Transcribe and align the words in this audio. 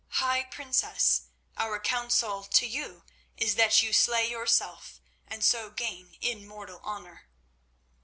High 0.15 0.45
Princess, 0.45 1.27
our 1.57 1.79
counsel 1.79 2.43
to 2.45 2.65
you 2.65 3.03
is 3.37 3.53
that 3.53 3.83
you 3.83 3.93
slay 3.93 4.27
yourself 4.31 4.99
and 5.27 5.43
so 5.43 5.69
gain 5.69 6.17
immortal 6.21 6.79
honour." 6.79 7.27